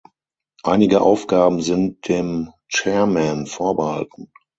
[0.63, 4.31] Einige Aufgaben sind dem Chairman vorbehalten.